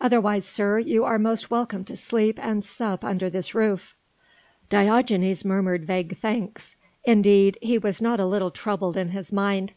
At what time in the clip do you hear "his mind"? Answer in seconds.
9.10-9.72